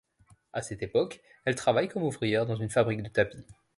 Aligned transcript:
À 0.51 0.63
cette 0.63 0.81
époque, 0.81 1.21
elle 1.45 1.53
travaille 1.53 1.87
comme 1.87 2.01
ouvrière 2.01 2.47
dans 2.47 2.55
une 2.55 2.71
fabrique 2.71 3.03
de 3.03 3.09
tapis. 3.09 3.45